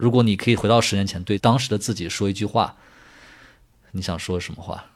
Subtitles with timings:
[0.00, 2.74] 如果你可以回到十年前，对当时的自己说一句话，
[3.90, 4.86] 你想说什么话？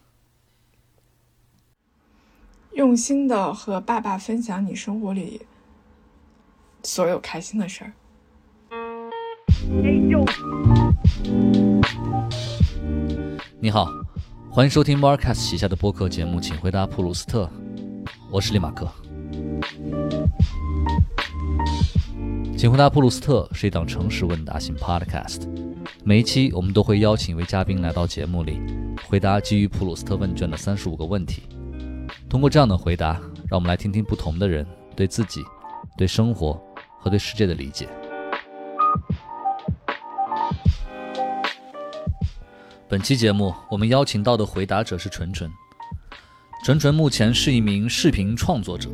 [2.73, 5.43] 用心的和爸爸分享你生活里
[6.83, 7.93] 所有开心的事儿。
[13.61, 13.87] 你好，
[14.51, 17.51] 欢迎收听 Marcus 旗下的播客节目，请回答普鲁斯特。
[18.31, 18.91] 我是李马克。
[22.57, 25.49] 请回答普鲁斯特是一档诚实问答型 Podcast。
[26.03, 28.61] 每一期我们都会邀请一位嘉宾来到节目里，
[29.07, 31.43] 回答基于普鲁斯特问卷的三十五个问题。
[32.29, 33.13] 通过这样的回答，
[33.49, 34.67] 让我们来听听不同的人
[34.97, 35.43] 对自己、
[35.97, 36.59] 对生活
[36.99, 37.89] 和对世界的理解。
[42.89, 45.51] 本期节目，我们邀请到的回答者是纯纯。
[46.65, 48.89] 纯纯目前是一名视频创作者，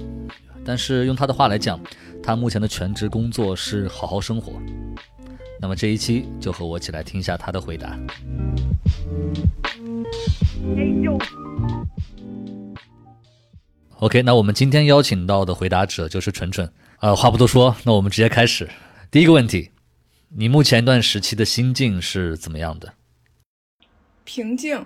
[0.64, 1.80] 但是用他的话来讲，
[2.22, 4.52] 他目前的全职工作是好好生活。
[5.60, 7.98] 那么这一期就和我一起来听一下他的回答。
[13.98, 16.70] OK，那我们今天邀请到的回答者就是纯纯。
[17.00, 18.68] 呃，话不多说，那我们直接开始。
[19.10, 19.70] 第一个问题，
[20.28, 22.92] 你目前一段时期的心境是怎么样的？
[24.24, 24.84] 平静，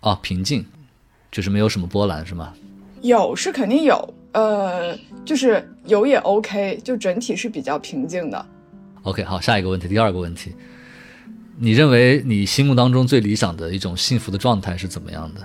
[0.00, 0.66] 啊，平静，
[1.30, 2.52] 就是没有什么波澜，是吗？
[3.02, 8.46] 有是肯定有，呃，就是有也 OK，就整体是比较平静的。
[9.02, 10.52] OK，好，下一个问题，第二个问题，
[11.58, 15.40] 你认为你心目当中最理想的一种幸福的状态是怎么样的？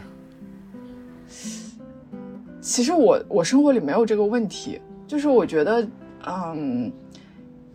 [2.60, 5.88] 其实我我生活里没有这个问题，就是我觉得，
[6.26, 6.92] 嗯，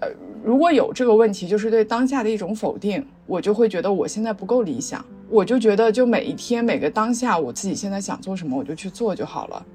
[0.00, 0.08] 呃，
[0.44, 9.66] 如果有这个问题，就是对当下的一种否定，我就会觉得我现在不够理想，我就觉得就每一天每个当下，我自己现在想做什么，我就去做就好了。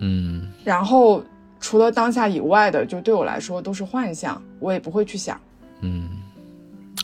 [0.00, 1.22] 嗯然后
[1.60, 5.40] 除了当下以外的，就对我来说都是幻象，我也不会去想。
[5.82, 6.08] 嗯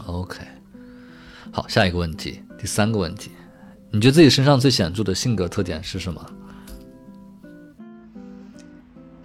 [0.06, 0.40] ，OK，
[1.52, 3.30] 好，下一个问题，第三个问题，
[3.90, 6.30] 你觉得自己身上最显著的性格特点是什么？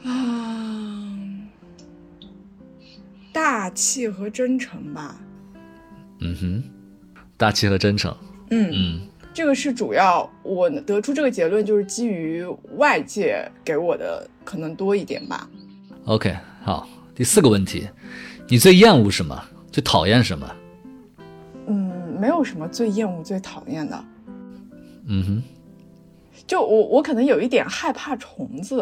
[0.04, 1.08] 啊，
[3.34, 5.16] 大气和真诚吧。
[6.20, 6.64] 嗯哼，
[7.38, 8.16] 大气和真诚。
[8.52, 9.02] 嗯，嗯
[9.34, 12.46] 这个是主要，我得出这个结论就是基于
[12.78, 15.50] 外界给我的可能多一点吧。
[16.06, 17.90] ，OK，好，第四个问题，
[18.48, 19.42] 你最厌恶什么？
[19.72, 20.56] 最讨厌什么？
[21.68, 24.06] 嗯，没有什么最厌恶、最讨厌的。
[25.08, 25.44] 嗯哼，
[26.46, 28.82] 就我，我可能有一点害怕虫子，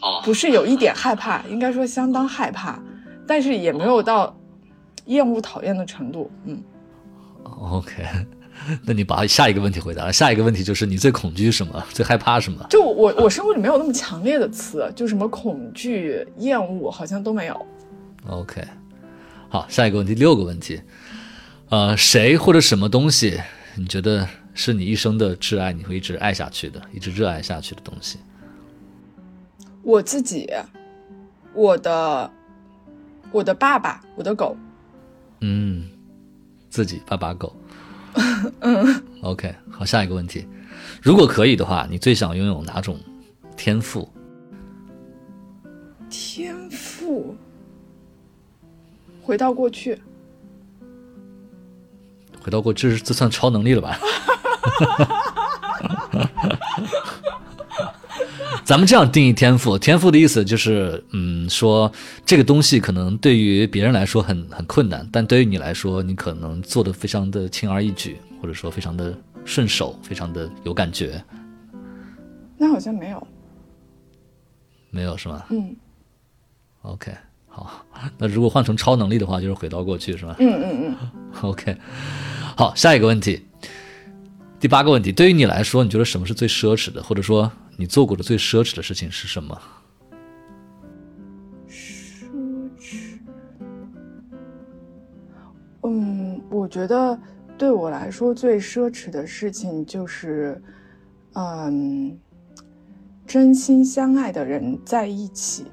[0.00, 2.82] 哦不是有一点害怕，应该说相当害怕，
[3.26, 4.34] 但是也没有到
[5.04, 6.30] 厌恶、讨厌的程度。
[6.46, 6.62] 嗯，
[7.44, 8.04] ，OK，
[8.84, 10.12] 那你把下一个问题回答了。
[10.12, 11.84] 下一个问题就是你最恐惧什么？
[11.90, 12.66] 最害怕什么？
[12.70, 17.66] 就我我生活里没有那么强烈的词，就什么恐惧、厌恶，好像都没有。
[18.26, 18.62] OK，
[19.48, 20.80] 好，下一个问题，六个问题，
[21.70, 23.40] 呃，谁或者什么东西，
[23.76, 28.18] 你觉得是你一生的挚爱，你会一直爱下去的，一直热爱下去的东西？
[29.82, 30.46] 我自己，
[31.54, 32.30] 我的，
[33.32, 34.54] 我的爸爸，我的狗。
[35.40, 35.88] 嗯，
[36.70, 37.54] 自己爸爸狗。
[38.60, 40.46] 嗯， OK，好，下一个问题，
[41.02, 42.98] 如果可以的话，你最想拥有哪种
[43.56, 44.08] 天赋？
[46.08, 47.36] 天赋，
[49.22, 50.00] 回到过去。
[52.42, 53.98] 回到过，这是这算超能力了吧？
[58.70, 61.90] 咱们这样定义天赋，天赋的意思就是，嗯，说
[62.24, 69.12] 这个东西可能对于别人来说很很困难，但对于你来说，你可能做的非常的轻而易举，或者说非常的
[69.44, 71.20] 顺手，非常的有感觉，
[72.56, 73.26] 那好像没有。
[74.90, 75.42] 没有是吗？
[75.50, 75.74] 嗯
[76.82, 77.10] ？OK，
[77.48, 77.84] 好，
[78.18, 80.36] 那如果换成超能力的话，就是回到过去是吗？
[80.38, 81.10] 嗯嗯嗯，
[81.42, 81.76] OK，
[82.56, 83.42] 好，下一个问题，
[84.60, 89.58] 第八个问题，对于你来说，你觉得什么是最奢侈的，或者说你做过的最奢侈的事情是什么？
[91.66, 92.26] 奢
[92.78, 93.18] 侈。
[95.84, 97.18] 嗯，我觉得
[97.56, 100.62] 对我来说最奢侈的事情就是，
[101.32, 102.18] 嗯，
[103.26, 105.64] 真心相爱的人在一起。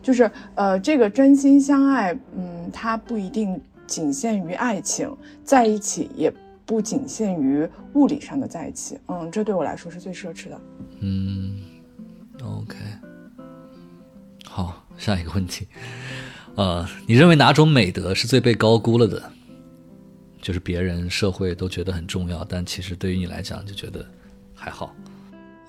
[0.00, 5.12] 就是呃，这个真心相爱，嗯，它不一定仅限于爱情，
[5.42, 6.32] 在一起也
[6.64, 9.00] 不仅限于物理上的在一起。
[9.08, 10.60] 嗯，这对我来说是最奢侈的。
[11.00, 11.60] 嗯
[12.46, 12.76] ，OK，
[14.46, 15.66] 好，下一个问题，
[16.54, 19.22] 呃，你认为哪种美德是最被高估了的？
[20.40, 24.06] 就是别人、社会都觉得很重要，但其实对于你来讲就觉得
[24.54, 24.94] 还好。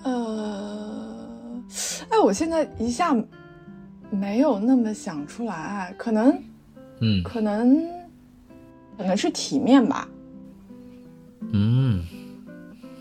[0.04, 1.64] 呃，
[2.10, 3.16] 哎，我现在一下
[4.12, 6.40] 没有那么想出来，可能
[7.00, 7.84] 嗯可能
[8.98, 10.08] 可能是体面吧。
[11.54, 12.06] 嗯，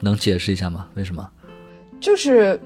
[0.01, 0.89] 能解释一下吗？
[0.95, 1.31] 为什么？
[2.01, 2.59] 就是，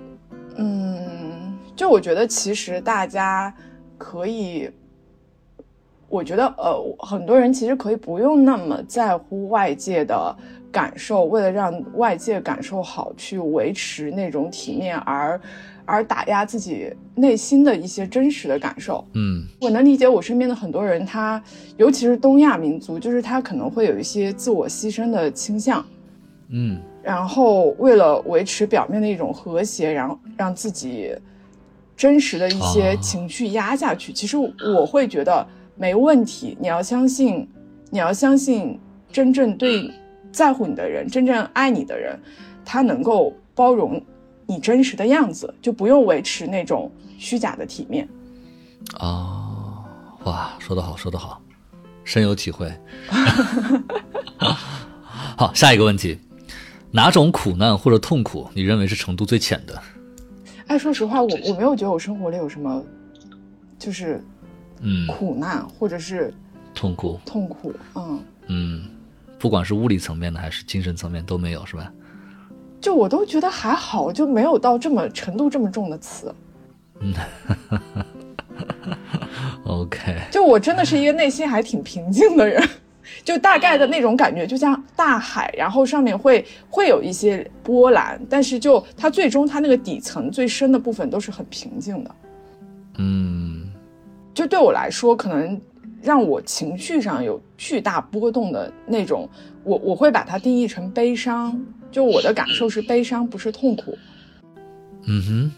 [0.61, 3.53] 嗯，就我觉得其实大家
[3.99, 4.71] 可以，
[6.09, 10.37] 我觉得呃，很多人其实可以不用那么在乎外界的
[10.71, 15.41] 感受，为了让外界感受好，去维持那种体面而。
[15.87, 21.43] 而打压自己内心的一些真实的感受，嗯，我能理解我身边的很多人，他
[21.79, 25.85] 尤其是东亚民族，就是他可能会有一些自我牺牲的倾向，
[26.51, 31.15] 嗯，然后为了维持表面的一种和谐，然后让自己
[31.97, 34.13] 真实的一些情绪压下去。
[34.13, 37.49] 其实我会觉得没问题，你要相信，
[37.91, 38.79] 你要相信
[39.11, 39.91] 真正对
[40.33, 42.19] 在乎你的人，真正爱你的人，
[42.65, 44.01] 他能够包容。
[44.47, 48.09] 你真实的样子就不用维持那种虚假的体面。
[48.99, 49.85] 哦，
[50.25, 51.41] 哇，说得好，说得好，
[52.03, 52.69] 深有体会。
[55.39, 56.19] 好，下一个问题，
[56.93, 59.81] 哪种苦难或者痛苦你认为是程度最浅的？
[60.67, 62.83] 哎，说实话，我我没有觉得我生活里有什么，
[63.79, 64.23] 就是
[64.81, 66.33] 嗯苦难或者是
[66.75, 68.85] 痛苦痛苦，嗯嗯，
[69.39, 71.93] 不管是物理层面的还是精神层面都没有，是吧？
[72.81, 76.35] 就我都觉得还好，就没有到这么程度这么重的词。
[77.01, 77.15] 嗯，
[79.65, 80.17] OK。
[80.31, 82.63] 就我真的是一个内心还挺平静的人，
[83.25, 92.15] 就大概的那种感觉，就像大海，然后上面会会有一些波澜，但是就它最终它那个底层最深的部分都是很平静的。
[92.99, 93.71] 嗯，
[94.35, 95.61] 就对我来说，可能
[96.03, 99.29] 让我情绪上有巨大波动的那种，
[99.65, 101.61] 我我会把它定义成悲伤。
[101.91, 103.99] 就我的感受是悲伤，不是痛苦。
[105.07, 105.53] 嗯哼，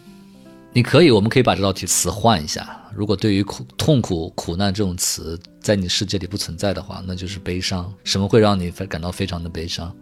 [0.74, 2.80] 你可以，我们可以把这道题词换一下。
[2.94, 7.92] 如果对于苦、痛苦、苦难这种词在你世界里不存在的话，那就是悲伤。
[8.04, 9.94] 什么会让你感到非常的悲伤？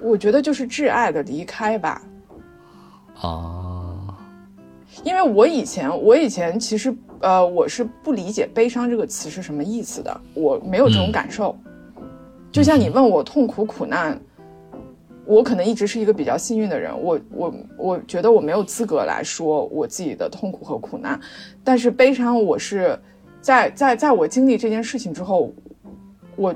[0.00, 2.00] 我觉得就是挚爱的离开吧。
[3.20, 4.18] 啊，
[5.04, 11.54] 因为我以前，我以前其实呃，我是不理解悲伤这个词是什么意思的，我没有这种感受。
[12.50, 14.18] 就像你问我痛苦、苦难。
[15.26, 21.18] 我可能一直是一个比较幸运的人，我我我觉得我没有资格来说我自己的痛苦和苦难，
[21.62, 22.98] 但是悲伤，我是
[23.40, 25.50] 在在在我经历这件事情之后，
[26.36, 26.54] 我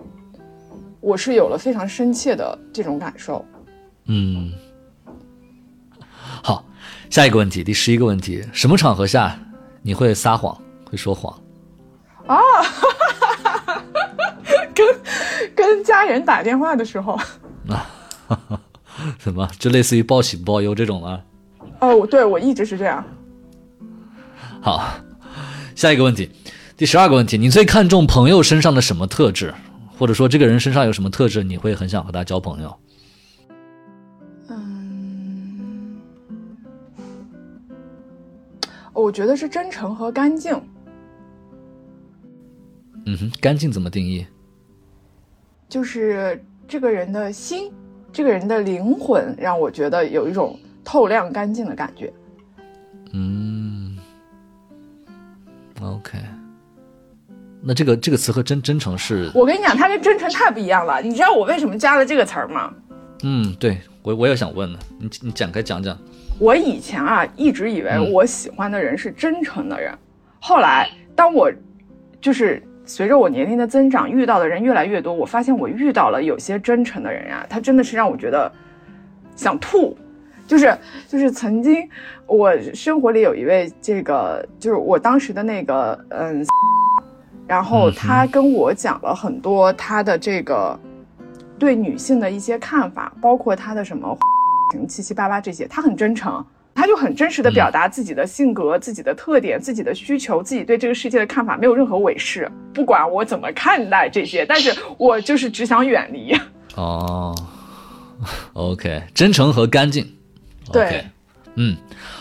[1.01, 3.45] 我是有了非常深切的这种感受。
[4.07, 4.53] 嗯，
[6.43, 6.65] 好，
[7.09, 9.39] 下一个问题，第十一个问题，什么场合下
[9.81, 10.57] 你会撒谎，
[10.91, 11.33] 会说谎？
[12.27, 12.39] 啊，
[14.75, 14.87] 跟
[15.55, 17.15] 跟家人打电话的时候。
[17.69, 17.95] 啊。
[19.19, 19.49] 什么？
[19.59, 21.23] 就类似于报喜不报忧这种吗？
[21.81, 23.05] 哦，对，我一直是这样。
[24.61, 24.89] 好，
[25.75, 26.31] 下一个问题，
[26.77, 29.55] 第十二个问题，你最看重朋友身上的什么特质？
[29.97, 32.77] 或者说这个人身上有什么特质，你会很想和他交朋友？
[34.49, 36.01] 嗯，
[38.93, 40.61] 我觉得是真诚和干净。
[43.07, 44.27] 嗯哼，干净怎么定义？
[45.69, 47.73] 就是这个人的心。
[48.13, 52.13] 这个人的灵魂让我觉得有一种透亮干净的感觉。
[53.13, 53.97] 嗯
[55.81, 56.19] ，OK。
[57.61, 59.31] 那这个这个词和真真诚是？
[59.35, 61.01] 我跟你讲，它跟真诚太不一样了。
[61.01, 62.73] 你知道我为什么加了这个词儿吗？
[63.23, 64.79] 嗯，对我我也想问呢。
[64.99, 65.97] 你你展开讲讲。
[66.39, 69.93] 我以前啊一直以为我喜欢的人是真诚的人，
[70.41, 71.53] 后来当我
[72.21, 72.63] 就是。
[72.89, 78.51] 随着我年龄的增长，遇到的人越来越多，我发现我遇到了有些真诚的人呀，他真的是让我觉得
[79.37, 79.97] 想吐。
[80.47, 80.75] 就是
[81.07, 81.87] 就是曾经
[82.27, 86.43] 我生活里有一位这个，就是我当时的那个嗯，
[87.47, 90.75] 然后他跟我讲了很多他的这个
[91.59, 94.17] 对女性的一些看法，包括他的什么
[94.89, 96.43] 七七八八这些，他很真诚。
[96.79, 102.49] 他就很真实的表达自己的性格、自己的特点、自己的需求、自己对这个世界的看法，没有任何伪饰。
[102.73, 106.39] 不管我怎么看待这些，但是我就是只想远离。
[106.77, 107.35] 哦，
[108.55, 110.07] OK，真诚和干净。
[110.73, 111.05] 对，
[111.57, 111.77] 嗯，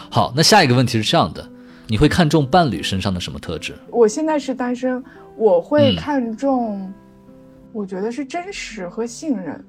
[0.09, 1.47] 好，那下一个问题是这样的：
[1.85, 3.75] 你会看重伴侣身上的什么特质？
[3.91, 5.03] 我现在是单身，
[5.35, 6.91] 我会看重，
[7.71, 9.63] 我觉得是真实和信任。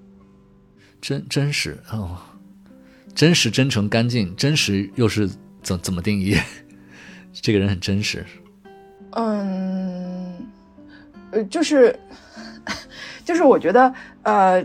[0.98, 2.16] 真真实哦。
[3.18, 5.28] 真实、真诚、干净，真实又是
[5.60, 6.36] 怎怎么定义？
[7.34, 8.24] 这个人很真实。
[9.10, 10.36] 嗯，
[11.32, 11.98] 呃，就是，
[13.26, 14.64] 就是我觉得，呃，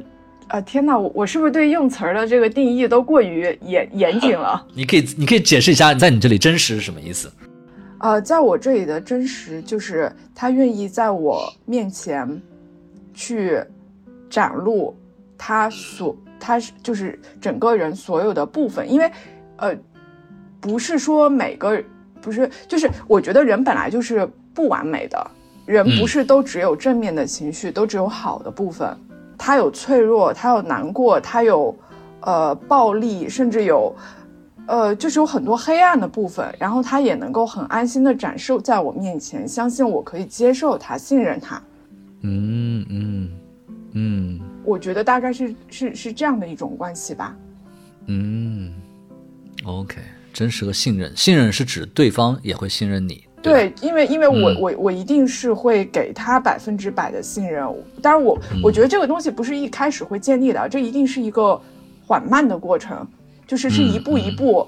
[0.49, 4.63] 呃，天哪，我我是不是对用词儿的这个定义都过于严严谨了？
[4.75, 7.31] 你可以，你可以解释一下，在你这里真实是什么意思？
[8.01, 12.39] 呃，在我这里的真实，就是他愿意在我面前
[13.15, 13.59] 去
[14.29, 14.95] 展露
[15.39, 19.09] 他所他是就是整个人所有的部分，因为
[19.55, 19.73] 呃，
[20.59, 21.81] 不是说每个
[22.21, 25.31] 不是就是我觉得人本来就是不完美的，
[25.65, 28.93] 人不是都只有正面的情绪，都只有好的部分，
[29.37, 31.73] 他有脆弱，他有难过，他有
[32.19, 33.95] 呃暴力，甚至有。
[34.65, 41.61] 呃，就是有很多黑暗的部分，然后他也能够很安心的展示在我面前，相信我可以接受他，信任他。
[42.21, 43.29] 嗯嗯
[43.91, 47.35] 嗯，我觉得大概是是是这样的一种关系吧。
[48.07, 48.73] 嗯
[49.65, 50.01] ，OK，
[50.33, 53.23] 真实和信任，信任是指对方也会信任你。
[53.41, 57.67] 对，因为因为我我我一定是会给他百分之百的信任，
[58.01, 61.59] 当然我我觉得这个东西不是一开始会建立的，这一定是一个
[62.05, 63.05] 缓慢的过程。
[63.45, 64.65] 就是是一步一步，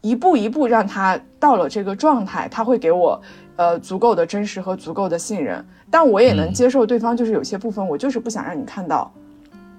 [0.00, 3.20] 一步一步让他到了这个状态，他会给我
[3.60, 9.12] 呃足够的真实和足够的信任，但我也能接受对方就是有些部分我就是不想让你看到，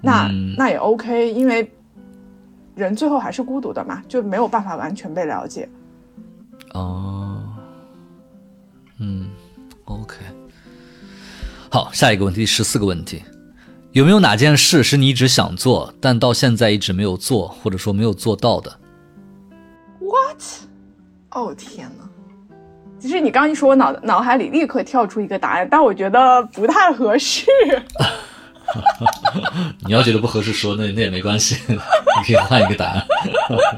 [0.00, 1.68] 那那也 OK，因为
[2.76, 5.68] 人最后还是孤独的嘛，就没有办法完全被了解。
[6.74, 7.42] 哦，
[9.00, 9.28] 嗯
[9.86, 10.14] ，OK，
[11.68, 13.20] 好，下一个问题，第十四个问题。
[13.90, 18.78] 有没有哪件事是你一直想做，但到现在一直没有做，或者说没有做到的
[19.98, 20.40] ？What？
[21.32, 22.08] 哦天哪！
[23.02, 27.44] 其实你刚一说，我脑脑海里立刻跳出一个答案，但我觉得不太合适。
[29.84, 31.76] 你要觉得不合适说，那那也没关系，你
[32.24, 33.04] 可以换一个答案。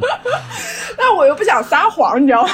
[0.99, 2.47] 但我又不想撒谎，你知道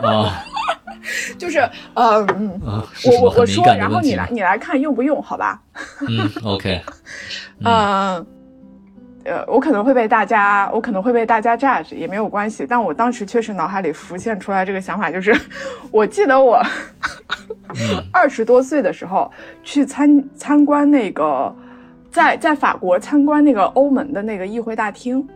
[0.00, 0.08] 吗？
[0.08, 0.44] 啊。
[1.38, 1.58] 就是，
[1.94, 5.60] 嗯，我我我说，然后你来你来看用不用，好吧？
[6.08, 6.80] 嗯，OK，
[7.64, 7.72] 嗯，
[8.16, 8.26] 呃，
[9.46, 12.66] 我可能会被大家，我可能会被大家 judge，也没有关系。
[12.68, 15.34] 但我当时确实脑海里浮现出来这个想法，就是
[15.90, 16.60] 我记得我
[18.12, 19.30] 二十多岁的时候
[19.62, 21.54] 去参参观那个，
[22.10, 25.26] 在在法国参观那个欧盟的那个议会大厅，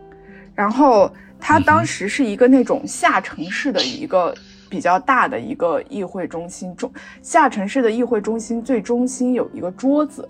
[0.55, 4.35] 然后它当时是一个那种下城市的一个。
[4.71, 6.89] 比较大的一个议会中心，中
[7.23, 10.29] 下城市的议会中心最中心有一个桌子，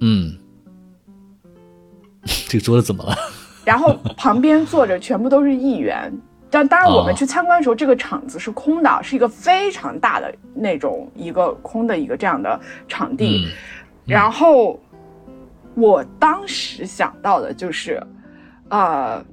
[0.00, 0.30] 嗯，
[2.48, 3.14] 这个桌子怎么了？
[3.64, 6.12] 然后旁边坐着全部都是议员，
[6.50, 13.48] 但当然我们去参观的时候，这个场子是空的，是一个非常大的那种一个空的一个这样的场地。
[14.04, 14.78] 然后
[15.74, 18.02] 我当时想到的就是，
[18.68, 19.24] 呃，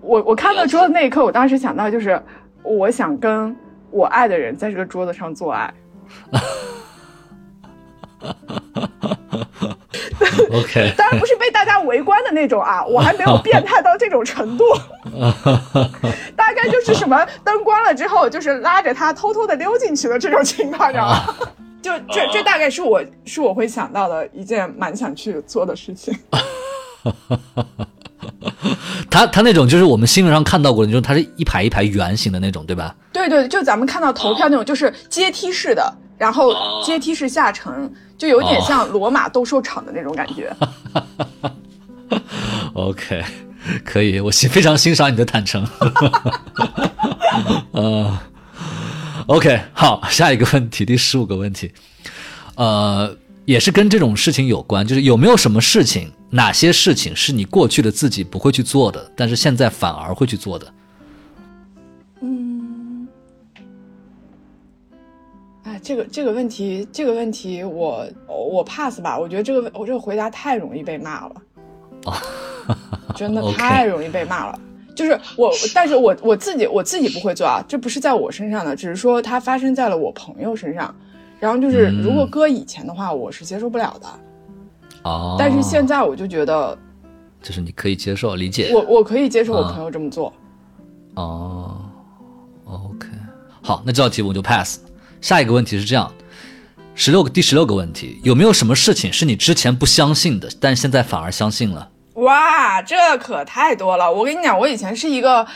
[0.00, 2.20] 我我看到桌子那一刻，我当时想到就是。
[2.62, 3.56] 我想跟
[3.90, 5.72] 我爱的人在这个桌子上做爱。
[10.52, 14.64] OK，当然不是被大家围观的那种啊， 我还没有变态到这种程度。
[16.36, 21.34] 大概就是什么灯关了之后，就是拉着他偷偷的溜进去的这种情况，知道吗？
[21.82, 26.14] 就这这大概是我是我会想到的一件蛮想去做的事情。
[29.10, 32.94] 他他那种就是我们新闻上看到过的，就是它是一排一排圆形的那种，对吧？
[33.12, 40.54] 对对，就咱们看到投票那种，就是阶梯式的，然后阶梯式下沉，就有点像罗马斗兽场的那种感觉。
[42.74, 43.24] OK，
[43.82, 45.66] 可以，我欣非常欣赏你的坦诚。
[47.72, 48.18] 呃
[49.28, 51.72] ，OK，好，下一个问题，第十五个问题，
[52.56, 53.16] 呃。
[53.46, 60.72] 也是跟这种事情有关，就是有没有什么事情，哪些事情是你过去的自己不会去做的，但是现在反而会去做的？
[65.82, 69.18] 这个这个问题，这个问题，我我 pass 吧。
[69.18, 71.34] 我觉得这个我这个回答太容易被骂了，
[72.06, 72.14] 哦，
[73.14, 74.58] 真的太容易被骂了。
[74.94, 80.94] 就是我，但是我我自己我自己不会做啊，这不是在我身上的，只是说它发生在了我朋友身上。
[81.38, 84.06] 然后就是，如果搁以前的话，我是接受不了的。
[85.04, 85.36] 哦。
[85.38, 86.76] 但是现在我就觉得，
[87.40, 88.70] 就是你可以接受、理解。
[88.74, 90.30] 我我可以接受我朋友这么做。
[91.14, 91.78] 哦
[92.66, 93.08] ，OK，
[93.62, 94.80] 好，那这道题我就 pass。
[95.20, 96.12] 下一个问题是这样：
[96.94, 101.88] 十六个第十六个问题，有没有什么事情是你之前不相信的，但现在反而相信了？
[102.14, 104.12] 哇，这可太多了！
[104.12, 105.46] 我跟你讲，我以前是一个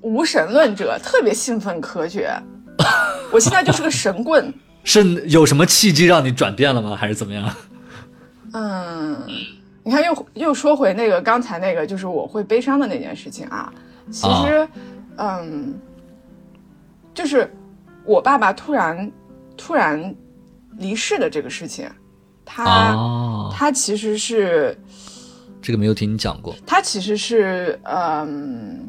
[0.00, 2.32] 无神论者，特别信奉科学。
[3.32, 4.52] 我现在就是个神棍。
[4.84, 6.96] 是有什么契机让你转变了吗？
[6.96, 7.54] 还是怎么样？
[8.54, 9.18] 嗯，
[9.84, 13.70] 你看，又又说回那个刚才那个，就是我会悲伤的那件事情啊。
[14.10, 14.66] 其实，
[15.16, 15.74] 嗯，
[17.12, 17.52] 就是
[18.08, 19.12] 我爸爸突然
[19.56, 20.14] 突然
[20.78, 21.88] 离世的这个事情，
[22.44, 22.96] 他
[23.52, 24.76] 他其实是
[25.60, 26.56] 这个没有听你讲过。
[26.66, 28.88] 他其实是嗯，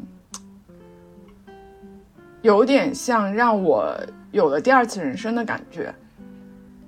[2.42, 3.94] 有点像让我。
[4.32, 5.92] 有了第二次人生的感觉，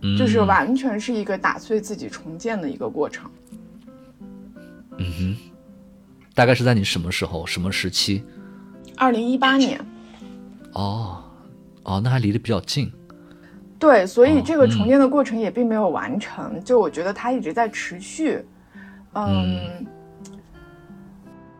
[0.00, 3.28] 嗯就是完全是一个打碎自己重建的一个过程。
[4.96, 5.36] 嗯哼，
[6.36, 8.22] 大概是在你什么时候、什么时期？
[8.96, 9.84] 二零一八年，
[10.74, 11.24] 哦，
[11.84, 12.92] 哦，那还离得比较近。
[13.78, 18.44] 对，所以哦这个重建的过程也并没有完成，就我觉得它一直在持续，
[19.14, 19.84] 嗯，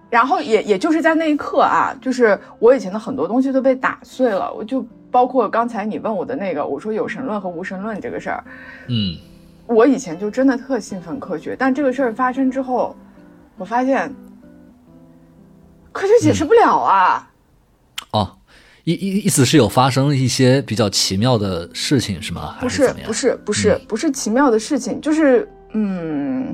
[0.08, 8.44] 然后也也就是在那一刻啊，就是我以前的很多东西都被打碎了，我就包括刚才你问我的那个，我说有神论和无神论这个事儿，
[8.88, 9.16] 嗯
[9.66, 12.94] 我以前就真的特信奉科学，但这个事儿发生之后，
[13.56, 14.12] 我发现
[15.90, 17.28] 科学解释不了啊。
[17.28, 17.31] 哦，
[18.84, 22.56] 意意意思是有发生一些比较奇妙的事情是吗？
[22.60, 22.92] 不是？
[23.06, 26.52] 不是不是不是奇妙的事情，就是嗯，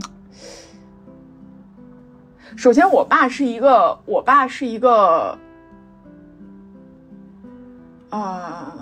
[2.55, 5.39] 首先我爸是一个，我爸是一个，
[8.11, 8.73] 呃，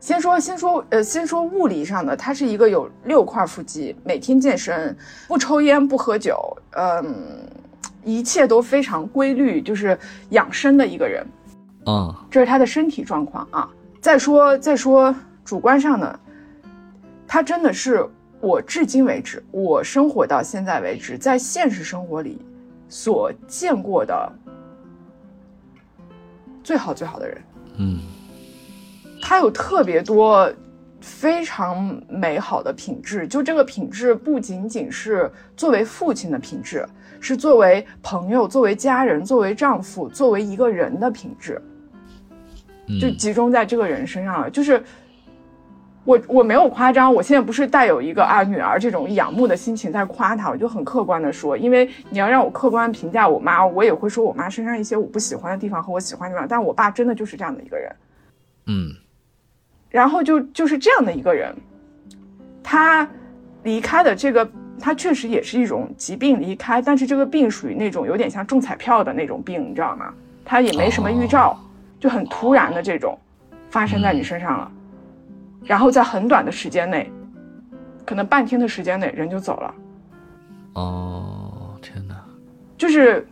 [0.00, 4.96] 先说先说呃先说物理上的，他是一个有六块腹肌，每天健身，
[5.28, 7.14] 不抽烟不喝酒，嗯、
[8.04, 9.98] 一切都非常规律，就是
[10.30, 11.26] 养生的一个人。
[11.86, 13.68] 嗯这是他的身体状况啊。
[14.00, 16.20] 再说再说主观上呢，
[17.26, 18.06] 他真的是
[18.40, 22.38] 我至今为止，我生活到现在为止，在现实生活里
[22.88, 24.32] 所见过的
[26.62, 27.42] 最好最好的人。
[27.76, 27.98] 嗯
[29.22, 30.50] 他有特别多
[31.00, 36.86] 非常美好的品质，就这个品质不仅仅是作为父亲的品质，
[37.20, 41.60] 是作为朋友、作为家人、作为丈夫、作为一个人的品质。
[42.98, 44.48] 就嗯集中在这个人身上了。
[44.48, 44.82] 就是
[46.04, 57.92] 我我没有夸张，我现在不是带有一个啊女儿这种仰慕的心情在夸她，我就很客观的说，因为你要让我客观评价我妈，我也会说我妈身上一些我不喜欢的地方和我喜欢的地方，但我爸真的就是这样的一个人。
[58.66, 58.90] 嗯
[59.90, 61.54] 然后就就是这样的一个人，
[62.62, 63.08] 他
[63.64, 70.14] 离开的这个，他确实也是一种疾病离开，但是这个病属于那种有点像中彩票的那种病，你知道吗？
[70.44, 71.58] 他也没什么预兆，
[72.00, 73.16] 就很突然的这种
[73.68, 74.72] 发生在你身上了，
[75.62, 77.08] 然后在很短的时间内，
[78.04, 79.74] 可能半天的时间内人就走了，
[80.72, 82.24] 哦，天哪！
[82.76, 83.24] 就是。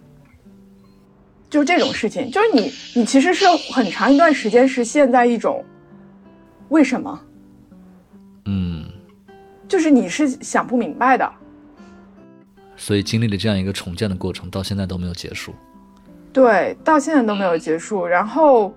[1.51, 5.65] 就这种事情，就是你，你其实是很长一段时间是陷在一种
[6.69, 7.19] 为什么，
[8.45, 8.85] 嗯，
[9.67, 11.33] 就是你是想不明白的，
[12.77, 15.55] 所以经历了这样一个重建的过程，到现在都没有结束。
[16.39, 18.07] 对，到现在都没有结束。
[18.07, 18.73] 然后，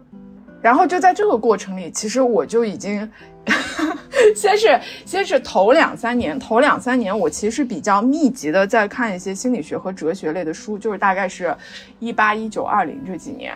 [0.61, 3.07] 然后就在这个过程里，其实我就已经，
[4.35, 11.55] 先是先是头两三年，头两三年我其实比较密集的在看一些心理学和哲学类的书，就是大概是
[11.99, 13.55] 一八一九二零这几年。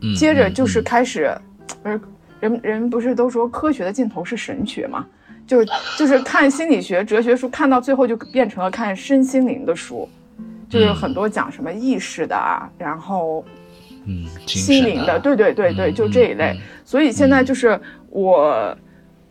[0.00, 1.30] 嗯，接着就是嗯开始，
[1.82, 2.00] 不是
[2.40, 5.04] 人人不是都说科学的尽头是神学嘛？
[5.46, 5.66] 就是
[5.98, 10.08] 就是看心理学、哲学书，看到最后就变成了看身心灵的书，
[10.74, 13.44] 就是很多讲什么意识的啊，然后
[14.06, 16.52] 嗯，心灵的，对对对对，嗯就这一类。
[16.58, 18.76] 嗯所以现在就是我，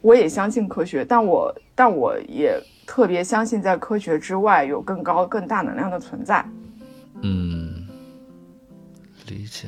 [0.02, 6.44] 我也相信科学，但我但我也特别相信在科学之外有更高更大能量的存在。
[7.22, 7.88] 嗯，
[9.28, 9.68] 理解。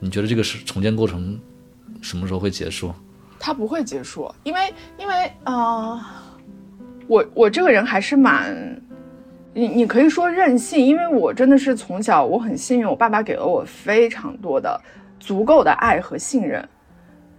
[0.00, 1.38] 你觉得这个是重建过程
[2.00, 2.92] 什么时候会结束？
[3.38, 6.00] 它不会结束，因为因为呃，
[7.06, 8.82] 我我这个人还是蛮，
[9.52, 14.80] 你你可以说任性，因为我真的是从小我很幸运，我爸爸给了我非常多的
[15.18, 16.68] 足够的爱和信任，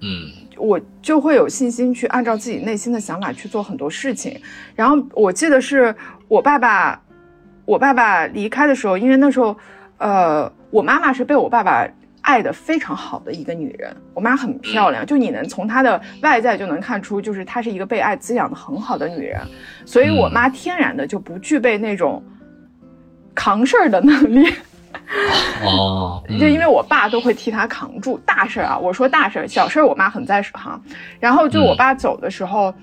[0.01, 4.39] 嗯我就会有信心去按照自己内心的想法去做很多事情。
[4.75, 5.95] 然后我记得是
[6.27, 7.01] 我爸爸，
[7.65, 9.55] 我爸爸离开的时候，因为那时候，
[9.97, 11.87] 呃，我妈妈是被我爸爸
[12.21, 19.41] 爱的非常好的一个女人，我妈很漂亮，就你能从她的外在就能看出，就是她是一个被爱滋养的很好的女人，
[19.85, 22.23] 所以我妈天然的就不具备那种
[23.33, 24.53] 扛事儿的能力。
[25.65, 30.81] 哦， 就因为我爸都会替他扛住大事儿啊，我说大事儿，小事儿我妈很在行。
[31.19, 32.73] 然后就我爸走的时候，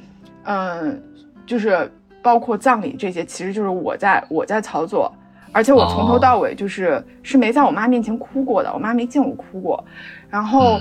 [0.44, 1.02] 嗯，
[1.46, 1.90] 就是
[2.22, 5.12] 包括葬礼这些，其实就是我在我在操作，
[5.52, 9.84] 而且我从头到尾就是、是没在我妈面前哭过的，我妈没见我哭过。
[10.28, 10.80] 然后，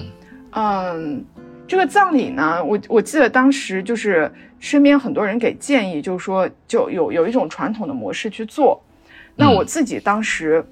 [0.52, 1.24] 嗯，
[1.68, 8.82] 这个葬礼呢，我我记得当时就是身边很多人给建议，就是说就有有一种传统的模式去做。
[9.36, 10.66] 那我自己当时。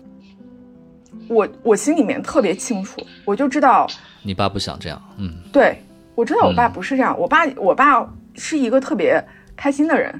[1.29, 3.87] 我我心里面特别清楚，我就知道，
[4.21, 5.81] 你爸不想这样，嗯对
[6.13, 8.05] 我知道我爸嗯不是这样，我爸我爸
[8.35, 9.23] 是一个特别
[9.55, 10.13] 开心的人，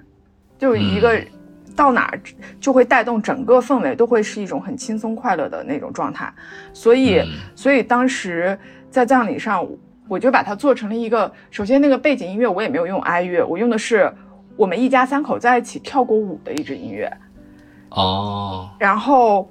[0.58, 1.28] 就是一个嗯
[1.76, 2.20] 到哪儿
[2.60, 6.34] 就会带动整个氛围，都会是一种很轻松快乐的那种状态，
[6.74, 7.28] 所以、嗯。
[7.56, 8.58] 所以当时
[8.90, 9.68] 在葬礼上，
[10.08, 14.12] 我就把它做成了一个，首先那个背景音乐我也没有用哀乐，我用的是
[14.56, 17.12] 我们一家三口在一起跳过舞的一支音乐。
[17.90, 19.50] 哦，然后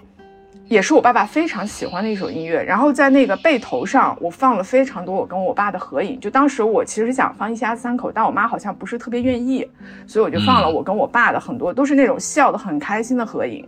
[0.68, 2.62] 也是我爸爸非常喜欢的一首音乐。
[2.62, 6.18] 然后在那个背头上，我放了非常多我跟我爸的合影。
[6.18, 9.68] 就当时我其实想放一家三口，但我妈好像不是特别愿意，
[10.06, 13.66] 所以我就放了我跟我爸的很多，都是那种笑得很开心的合影。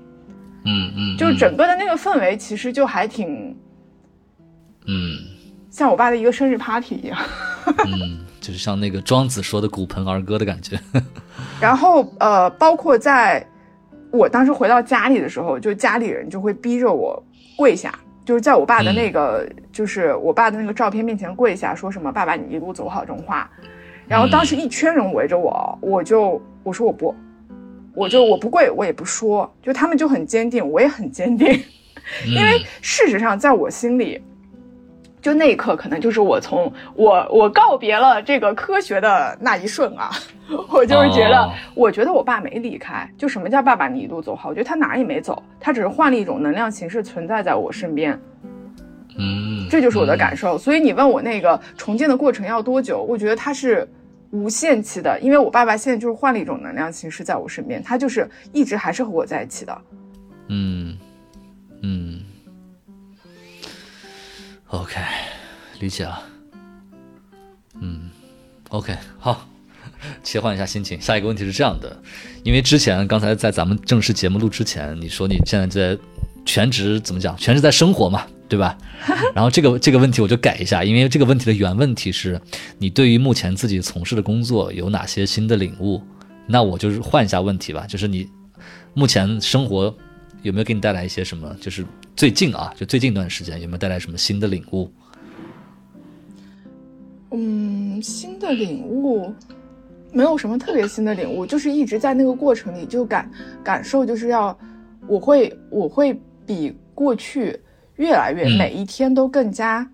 [0.65, 3.57] 嗯嗯，就是整个的那个氛围，其实就还挺，
[4.87, 5.17] 嗯
[5.71, 7.19] 像我爸的一个生日 party 一样。
[7.85, 10.81] 嗯，就是像那个庄子说的骨盆儿歌的感觉。
[11.61, 13.47] 然后呃，包括在
[14.17, 17.23] 我当时回到家里的时候，就家里人就会逼着我
[17.57, 17.93] 跪下，
[18.25, 23.51] 就是在我爸的那个，就是我爸的那个照片面前跪下，说什么“爸爸你一路走好”这种话。
[24.09, 27.15] 然后当时一圈人围着我，我就我说我不，
[27.95, 31.49] 我就我不跪，我也不说，就他们就很坚定，我也很坚定，
[32.27, 34.23] 因为事实上在我心里。
[35.23, 40.11] 就那一刻，可能就是我从我我告别了这个科学的那一瞬啊，
[40.71, 43.09] 我就是觉得，哦我觉得我爸没离开。
[43.19, 44.51] 就什么叫爸爸你一路走好？
[44.51, 48.19] 我觉得他哪儿也没走，他只是换了一种能量形式存在在我身边，
[49.19, 50.57] 嗯，这就是我的感受。
[50.57, 53.03] 所以你问我那个重建的过程要多久？
[53.03, 53.89] 我觉得它是
[54.31, 59.79] 无限期的，因为我爸爸现在就是换了一种能量形式在我身边，他就是一直还是和我在一起的。
[60.49, 60.97] 嗯
[61.83, 62.16] 嗯
[64.77, 65.01] ，OK，
[65.81, 66.23] 理解了。
[67.81, 68.11] 嗯
[68.69, 69.49] ，OK，好，
[70.23, 71.01] 切换一下心情。
[71.01, 71.97] 下一个问题是这样的，
[72.43, 75.99] 因为之前刚才在咱们正式节目录之前，你说你现在在
[76.45, 78.77] 全职怎么讲，全职在生活嘛，对吧？
[79.35, 82.41] 然后这个这个问题我就改一下，因为这个问题的原问题是
[82.79, 86.03] 你对于目前自己从事的工作有哪些新的领悟？
[86.47, 88.29] 那我就是换一下问题吧，就是你
[88.95, 89.95] 目前生活
[90.43, 91.55] 有没有给你带来一些什么？
[91.61, 91.85] 就是
[92.17, 94.91] 最近啊，就最近一段时间有没有带来什么新的领悟？
[97.33, 99.35] 嗯，新的领悟
[100.13, 103.31] 没有什么特别新的领悟，就是一直在那个过程里就感
[103.63, 104.59] 感受，就是要
[105.07, 107.61] 我会我会比过去
[107.97, 108.57] 越来越、嗯。
[108.57, 109.87] 每一天都更加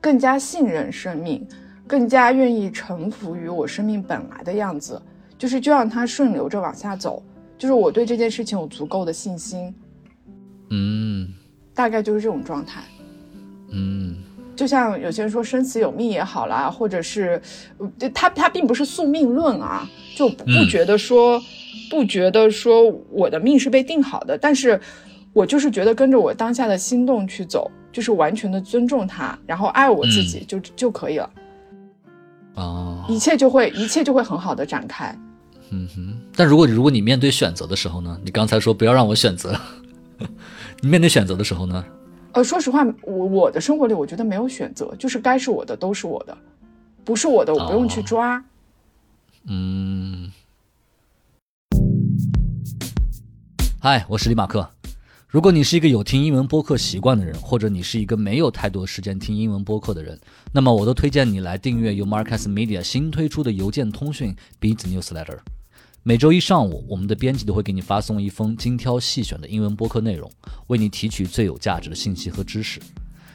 [0.00, 1.46] 更加信任生命，
[1.86, 5.00] 更加愿意臣服于我生命本来的样子，
[5.36, 7.22] 就是就让它顺流着往下走，
[7.58, 9.74] 就是我对这件事情有足够的信心，
[10.70, 11.28] 嗯
[11.74, 12.82] 大概就是这种状态。
[13.70, 14.16] 嗯
[14.54, 17.40] 就像有些人说生死有命也好啦，或者是，
[17.98, 21.42] 呃他他并不是宿命论啊，就不觉得说，
[21.90, 24.78] 不觉得说我的命是被定好的，但是
[25.32, 31.30] 我就是觉得跟着我当下的心动去走，就是完全的尊重他，然后爱我自己就、就可以了，
[32.54, 35.18] 啊一切就会一切就会很好的展开。
[35.70, 36.20] 嗯哼。
[36.36, 38.20] 但如果如果你面对选择的时候呢？
[38.22, 39.58] 你刚才说不要让我选择，
[40.84, 41.84] 你面对选择的时候呢？
[42.32, 46.36] 呃，说实话，我我的生活里我觉得没有选择，就是该是我的都是我的，
[47.04, 48.44] 不是我的我不用去哦抓。
[49.44, 50.32] 嗯。
[53.80, 54.68] 嗨，我是李马克。
[55.28, 60.18] 如果你是一个有听英文播客习惯的人，或者你是一个没有太多时间听英文播客的人，
[60.52, 65.38] 那么我都推荐你来订阅由 Marcus Media 新推出的邮件通讯 Beat Newsletter。
[66.04, 70.28] 每周一上午，我们的编辑都会给你发送一封精挑细选的英文播客内容，
[70.66, 72.82] 为你提取最有价值的信息和知识。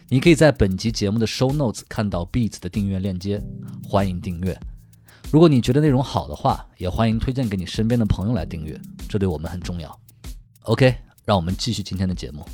[0.10, 3.42] 你可以在本集节目的 show notes 看到 Beats 的订阅链接，
[3.82, 4.60] 欢迎订阅。
[5.32, 8.78] 如果你觉得内容好的话，也欢迎推荐给你身边的朋友来订阅，
[9.08, 9.98] 这对我们很重要。
[10.64, 12.46] OK，让我们继续今天的节目。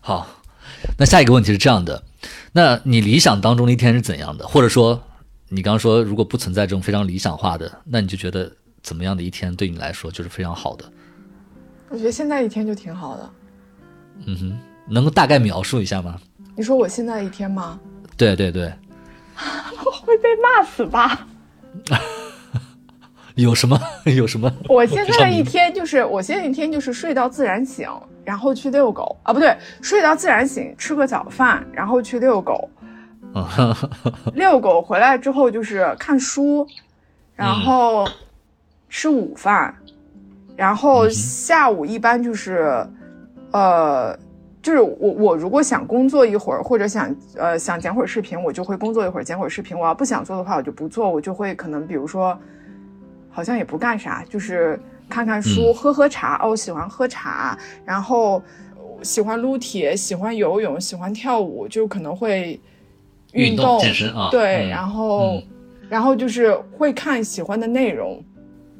[0.00, 0.28] 好，
[0.98, 2.02] 那下一个问题是这样的：
[2.52, 4.46] 那你理想当中的一天是怎样的？
[4.46, 5.02] 或者说，
[5.48, 8.50] 你刚刚说如果不存在这种非常理想化的，那你就觉得
[8.82, 10.84] 怎么样的一天对你来说就是非常好的？
[11.88, 13.30] 我觉得现在一天就挺好的。
[14.26, 14.58] 嗯哼，
[14.88, 16.16] 能够大概描述一下吗？
[16.56, 17.78] 你说我现在一天吗？
[18.16, 18.72] 对 对对，
[20.04, 21.26] 会被骂死吧？
[23.34, 24.52] 有什么有什么？
[24.68, 27.88] 我现在的一天就是，我现在一天就是睡到自然醒，
[28.24, 32.68] 然后去遛狗啊，不对，睡到自然醒，吃个早饭，然后去遛狗，
[33.34, 33.76] 啊，
[34.34, 36.66] 遛狗回来之后就是看书，
[37.34, 38.08] 然后
[38.88, 39.74] 吃午饭，
[40.56, 42.86] 然后下午一般就是，
[43.52, 44.16] 呃，
[44.62, 49.78] 就是我我如果想工作一会儿，或者想呃想剪会儿视频，我就会工作一会儿，剪会儿视频。
[49.78, 52.38] 我要不想做的话，我就不做，我就会可能比如说，
[53.30, 54.80] 好像也不干啥，就是
[55.14, 55.74] 看看书，嗯。
[55.74, 56.40] 喝喝茶。
[56.42, 58.42] 哦，喜欢喝茶，然后
[59.02, 62.60] 喜欢撸铁，喜欢游泳，喜欢跳舞，就可能会
[63.32, 63.64] 运动。
[63.64, 65.42] 动健身啊对，嗯然后、嗯。
[65.88, 68.20] 然后就是会看喜欢的内容，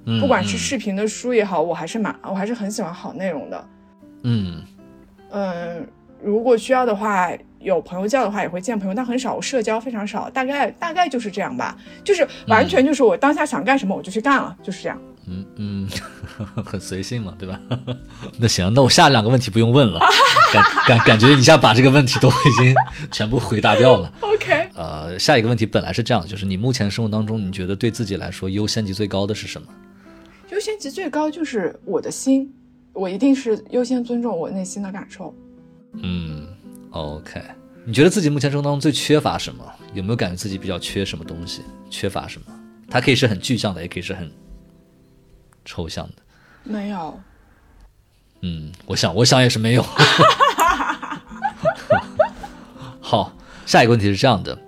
[0.07, 3.69] 嗯不管是嗯视频的书也好，我还是蛮我还是很喜欢好内容的。
[4.25, 4.63] 嗯。
[5.31, 5.87] 嗯，
[6.23, 14.99] 如果需要的话，有朋友叫的话也会见朋友，但很少，社交非常少，大概大概就是这样吧，就是完全就是我当下想干什么我就去干了，就是这样。
[15.27, 15.89] 嗯嗯，
[16.65, 17.61] 很随性嘛，对吧？
[18.39, 20.01] 那行，那我下两个问题不用问了，
[20.53, 22.75] 感感感觉一下把这个问题都已经
[23.11, 24.13] 全部回答掉了。
[24.21, 29.69] OK，呃，下一个问题本来是这样，就是你目前生活当中，你觉得对自己来说优先级最高的是什么？
[30.51, 32.53] 优先级最高就是我的心，
[32.93, 35.35] 我一定是优先尊重我内心的感受。
[36.03, 36.47] 嗯
[36.91, 37.41] ，OK，
[37.85, 39.65] 你觉得自己目前生活当中最缺乏什么？
[39.95, 41.63] 有没有感觉自己比较缺什么东西？
[41.89, 42.47] 缺乏什么？
[42.91, 44.31] 它可以是很具象的，也可以是很
[45.65, 46.23] 抽象的。
[46.65, 47.21] 没有，
[48.41, 49.85] 嗯，我想，我想也是没有。
[53.01, 53.33] 好，
[53.67, 54.59] 下一个问题是这样的：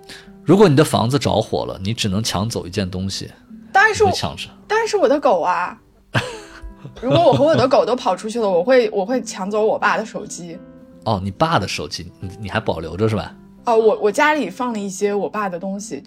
[0.43, 4.53] 如果你的房子着火了，你只能抢走一件东西，你当然是我，抢什么？
[4.67, 5.77] 当然是我的狗啊。
[7.01, 10.57] 如果我和我的狗都跑出去了，我会我会抢走我爸的手机。
[11.03, 13.35] 哦，你爸的手机，你你还保留着是吧？
[13.65, 16.03] 哦，我我家里放了一些我爸的东西。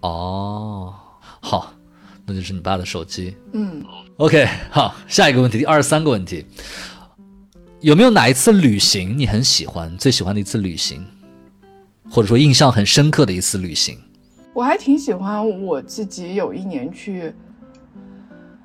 [0.00, 0.94] 哦，
[1.40, 1.72] 好，
[2.26, 3.36] 那就是你爸的手机。
[3.52, 3.84] 嗯，
[4.20, 6.44] OK，好，下一个问题，第二十三个问题，
[7.80, 11.02] 有没有哪一次旅行你很喜欢，最喜欢的一次旅行，
[12.10, 13.98] 或者说印象很深刻的一次旅行？
[14.52, 17.32] 我还挺喜欢我自己有一年去，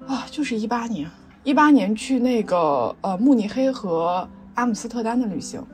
[0.05, 1.09] 啊，就是一八年，
[1.45, 5.65] 一八年去那个呃慕尼黑和阿姆斯特丹的旅行。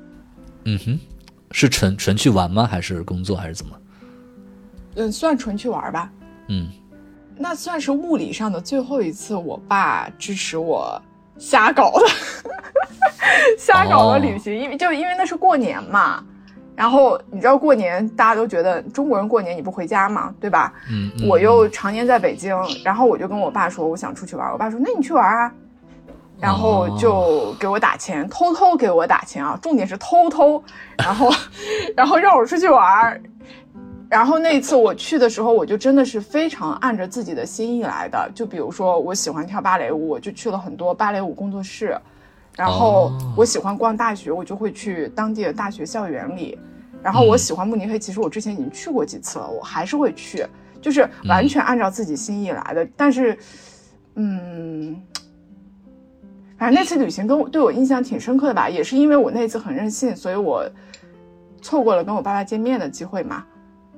[0.65, 0.99] 嗯哼，
[1.49, 2.67] 是纯纯去玩吗？
[2.67, 3.75] 还是工作，还是怎么？
[4.93, 6.13] 嗯，算纯去玩吧。
[6.49, 6.69] 嗯，
[7.37, 11.01] 那算是物理上的最后一次，我爸支持我
[11.37, 12.05] 瞎搞的，
[13.57, 16.23] 瞎搞的旅行，因为就因为那是过年嘛。
[16.73, 20.73] 然后你知道过年大家都觉得中国人过年你不回家嘛，对吧？
[20.89, 25.51] 嗯，嗯我又常年在北京，然后我就跟我爸说我想出去玩，我爸说那你去玩啊，
[26.39, 30.63] 然后就给我打钱，偷偷给我打钱啊，重点是偷偷，
[30.97, 31.29] 然后
[31.95, 33.21] 然后让我出去玩。
[34.11, 38.29] 然后那一次我去的时候，我就真的是非常按着自己的心意来的。
[38.35, 41.95] 就比如说，我喜欢跳芭蕾舞，我就去了很多芭蕾舞工作室；
[42.57, 46.59] 然后我喜欢逛大学，我就会去当地的大学校园里。
[47.01, 50.45] 然后我喜欢慕尼黑，其实我之前已经去过几次了，我还是会去，
[50.81, 52.85] 就是完全按照自己心意来的。
[52.97, 53.37] 但是，
[54.15, 55.01] 嗯，
[56.57, 60.69] 反正那次旅行跟我对我印象挺深刻的吧，也是因为我那次很任性，所以我
[61.61, 63.45] 错过了跟我爸爸见面的机会嘛。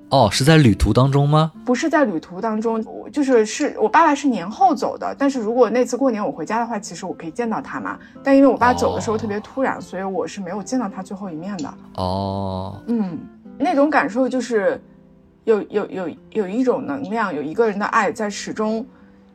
[0.10, 1.52] 哦，是在旅途当中吗？
[1.66, 7.98] 不是在旅途当中，我就是是我爸爸是年后走的，但是如果那次过年我回家的话，其实我可以见到他嘛。
[8.24, 11.74] 但因为我爸走的时候特别突然，所以我是没有见到他最后一面的。
[11.96, 13.18] 哦，嗯，
[13.58, 14.80] 那种感受就是
[15.46, 18.86] 有有有有一种能量，有一个人的爱在始终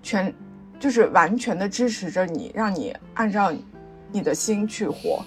[0.01, 0.33] 全
[0.79, 3.53] 就是完全的支持着你，让你按照
[4.13, 5.25] 你的心去活。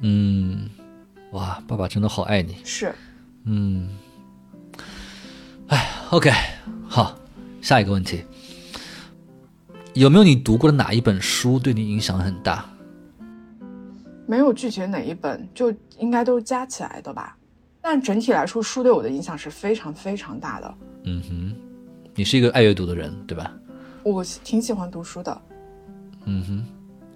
[0.00, 0.68] 嗯，
[1.30, 2.58] 哇，爸爸真的好爱你。
[2.62, 2.94] 是，
[3.44, 4.01] 嗯，哎
[6.12, 6.30] ，OK，
[6.86, 7.16] 好，
[7.62, 8.22] 下一个问题，
[9.94, 12.68] 有没有你读过的哪一本书对你影响很大？
[14.26, 17.34] 没有具体哪一本，就应该都是加起来的吧。
[17.80, 20.74] 但整体来说，书对我的影响是非常非常大的。
[21.04, 21.56] 嗯哼，
[22.14, 23.50] 你是一个爱阅读的人，对吧？
[24.02, 25.42] 我挺喜欢读书的。
[26.26, 26.64] 嗯哼，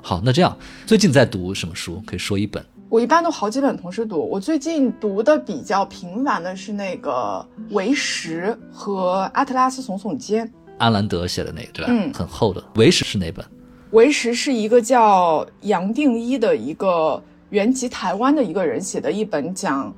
[0.02, 0.56] 好，那这样，
[0.86, 2.02] 最近在读什么书？
[2.06, 2.64] 可以说一本。
[2.88, 4.16] 我一般都好几本同时读。
[4.18, 7.44] 我最近读的比较频繁的是那个
[7.74, 10.46] 《为食》和《阿特拉斯耸耸肩》。
[10.78, 11.90] 安兰德写的那个，对吧？
[11.90, 12.62] 嗯很厚的。
[12.76, 13.44] 为时是哪本？
[13.90, 17.20] 《为食》是一个叫杨定一的一个
[17.50, 19.92] 原籍台湾的一个人写的一本讲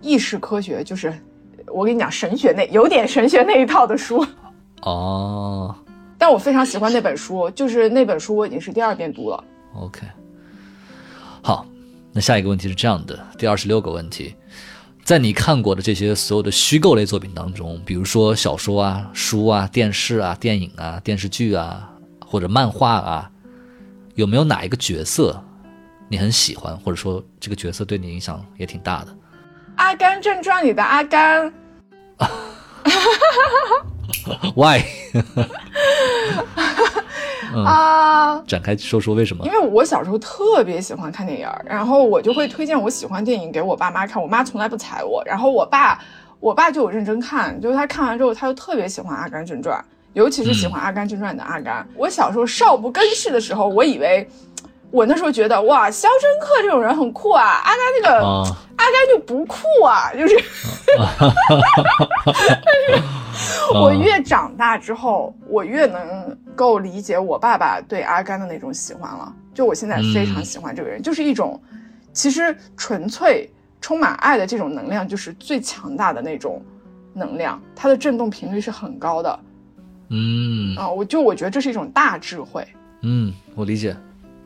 [0.00, 1.12] 意识科学，就是
[1.66, 4.24] 我跟你讲神学那有点神学那一套的书。
[4.82, 5.74] 哦
[6.16, 9.42] 但我非常喜欢那本书，就是那本书我已经是第二遍读了。
[9.74, 10.12] ，OK，好，
[12.18, 14.34] 那下一个问题是这样的，第二十六个问题，
[15.04, 21.88] 在你看过的这些所有的虚构类作品当中，比如说小说啊、书啊、电视啊、电影啊、电视剧啊，
[22.26, 23.30] 或者漫画啊，
[24.16, 25.40] 有没有哪一个角色
[26.08, 29.12] 你很喜欢，或者说这个角色对你影响也挺大的？
[29.76, 31.54] 《阿甘正传》里的阿甘，
[34.56, 34.82] Why？
[37.54, 39.52] 啊，展开说说为什么因？
[39.52, 46.00] 为我小时候特别喜欢看电影，然后我就会推荐我喜欢电影给我爸妈看，我妈从来不睬我，然后我爸，
[46.40, 49.78] 我爸就有认真看，就是他看完之后，他就特别喜欢《阿甘正传》，
[50.12, 51.86] 尤其是喜欢《阿甘正传》的阿甘。
[51.96, 54.28] 我小时候少不更事的时候，我以为。
[54.90, 58.44] 我那时候觉得哇，肖申克这种人很酷啊，阿甘那个、啊
[58.78, 60.36] 阿甘就不酷啊，就是。
[63.74, 69.34] 我越长大之后，我越能够理解我爸爸对阿甘的那种喜欢了。
[69.52, 71.60] 就我现在非常喜欢这个人，就是一种
[72.12, 76.62] 其实纯粹充满爱的这种能量就是最强大的那种
[77.12, 79.40] 能量，它的振动频率是很高的。
[80.10, 82.66] 嗯啊，我就我觉得这是一种大智慧。
[83.02, 83.96] 嗯，我理解，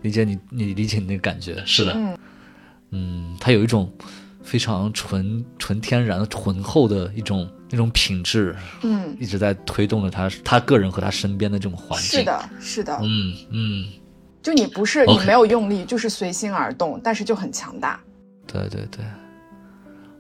[0.03, 2.19] 理解你，你理解你那个感觉，是的，嗯
[2.91, 3.91] 嗯，它有一种
[4.43, 12.21] 非常纯纯天然、浑厚的一种那种品质，嗯，一直在推动着他他个人和他身边的这种环境。
[12.21, 12.99] 是，的，是的。
[13.03, 13.89] 嗯嗯，
[14.43, 17.99] 就你不是你没有用力，就是随心而动，但是就很强大。
[18.47, 19.05] 对对对。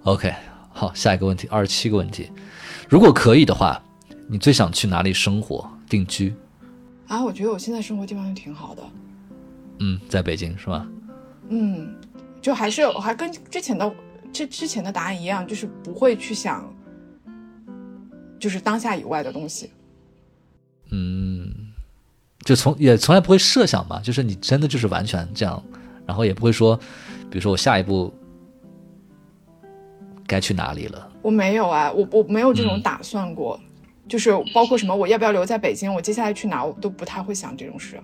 [0.04, 0.32] OK，
[0.70, 2.30] 好，下一个问题，二十七个问题，
[2.88, 3.80] 如果可以的话，
[4.28, 6.34] 你最想去哪里生活定居？
[7.06, 8.82] 啊，我觉得我现在生活地方就挺好的。
[9.78, 10.86] 嗯，在北京是吧？
[11.48, 11.94] 嗯，
[12.40, 13.92] 就还是我还跟之前的
[14.32, 16.72] 之之前的答案一样，就是不会去想，
[18.38, 19.70] 就是当下以外的东西。
[20.90, 21.52] 嗯，
[22.44, 25.62] 就从也从来不会设想吧，就是你真的就是完全这样，
[26.06, 26.76] 然后也不会说，
[27.30, 28.12] 比如说我下一步
[30.26, 31.10] 该去哪里了。
[31.22, 33.58] 我没有啊，我我没有这种嗯打算过，
[34.08, 38.00] 就是包括什么我要不要留在北京，我接下来去哪，我都不太会想这种事。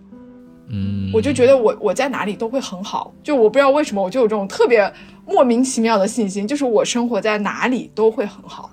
[0.70, 4.92] 嗯，我就觉得我我在哪里都会很好，就我不知道为什么我就有这种特别
[5.26, 8.70] 莫名其妙的信心，就是我生活在哪里都会很好。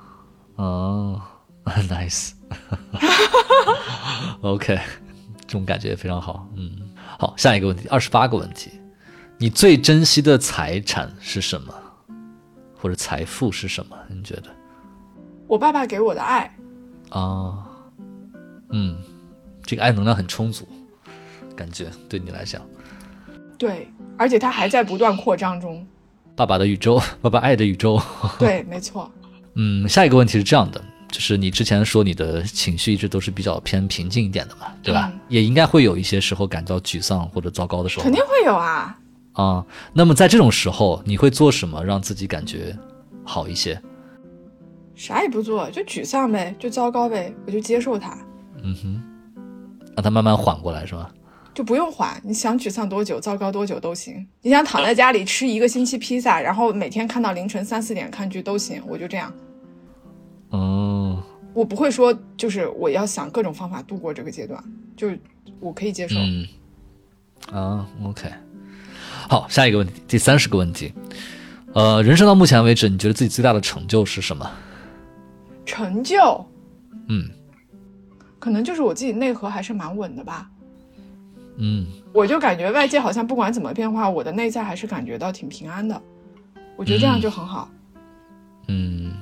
[0.55, 1.21] 哦
[1.65, 2.31] ，nice。
[4.41, 4.79] OK，
[5.47, 6.47] 这种感觉也非常好。
[6.55, 6.71] 嗯，
[7.17, 8.71] 好，下一个问题，二十八个问题，
[9.37, 11.73] 你最珍惜的财产是什么，
[12.77, 13.97] 或者财富是什么？
[14.07, 14.43] 你觉得？
[15.47, 16.55] 我爸爸给我的爱，
[17.09, 17.67] 啊，
[18.69, 18.97] 嗯，
[19.63, 20.67] 这个爱能量很充足，
[21.55, 22.61] 感觉对你来讲，
[23.57, 23.87] 对，
[24.17, 25.85] 而且它还在不断扩张中。
[26.35, 28.01] 爸爸的宇宙，爸爸爱的宇宙。
[28.37, 29.09] 对，没错。
[29.55, 35.09] 嗯，下一个问题是这样的，就是你之前说你的情绪一直都是比较偏平静一点的嘛，对吧？
[35.13, 38.03] 嗯也应该会有一些时候感到沮丧或者糟糕的时候。
[38.03, 38.99] 肯定会有啊。
[39.33, 42.77] 啊、那么在这种时候，你会做什么让自己感觉
[43.23, 43.81] 好一些？
[44.93, 48.17] 啥也不做，就沮丧呗，就糟糕呗，我就接受它，
[48.63, 49.03] 嗯哼，
[49.95, 51.09] 让它慢慢缓过来是吧？
[51.55, 52.21] 就不用还。
[52.23, 54.27] 你想沮丧多久、糟糕多久都行。
[54.41, 59.33] 你想躺在家里吃一个星期披萨，然后每天看到凌晨三四点看剧都行，我就这样。
[60.49, 64.61] 哦，我不会说就是我要想各种方法度过这个阶段，
[64.97, 65.09] 就
[65.59, 66.17] 我可以接受。
[66.19, 66.47] 嗯，
[67.51, 68.29] 啊，OK，
[69.29, 70.93] 好，下一个问题，第三十个问题，
[71.73, 74.51] 呃，人生到目前为止，你觉得自己最大的成就是什么？
[75.65, 76.45] 成就
[77.07, 77.29] 嗯
[78.39, 80.51] 可能就是我自己内核还是蛮稳的吧。
[81.57, 81.87] 嗯。
[82.13, 86.01] 我就感觉外界好像不管怎么变化，我的内在还是感觉到挺平安的。
[86.75, 87.69] 我觉得这样就很好。
[88.67, 89.13] 嗯，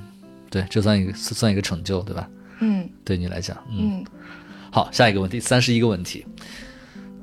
[0.49, 2.29] 对，这算一个算一个成就，对吧？
[2.59, 2.89] 嗯。
[3.03, 4.05] 对你来讲，嗯，嗯。
[4.71, 6.25] 好，下一个问题，三十一个问题，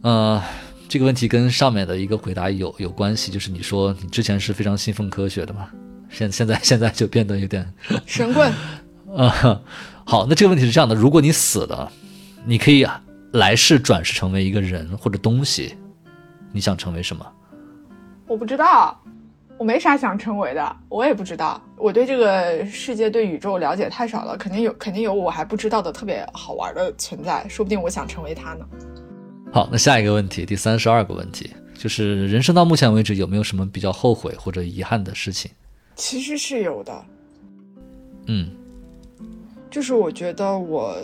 [0.02, 0.40] 呃，
[0.88, 5.68] 这个问题跟上面的一个回答有有关系，就是你说你之前是非常信奉科学的嘛，
[6.10, 7.68] 现现在现在就变得有点，
[8.06, 8.52] 神棍，
[9.16, 9.28] 嗯，
[10.06, 11.90] 好，那这个问题是这样的，如果你死了，
[12.44, 12.86] 你可以
[13.32, 15.76] 来世转世成为一个人或者东西，
[16.52, 17.24] 你想成为什么？
[18.26, 19.00] 我不知道，
[19.56, 21.60] 我没啥想成为的，我也不知道。
[21.76, 28.66] 我对这个世界、对宇宙了解太少了，肯定有，肯定有我还不知道的特别好玩的存在，说不定我想成为它呢。
[29.52, 35.50] 好，那下一个问题，第三十二个问题，就是人生到目前为止有没有什么比较后悔或者遗憾的事情？
[35.94, 37.04] 其实是有的，
[38.26, 38.50] 嗯
[39.70, 40.96] 就是我觉得我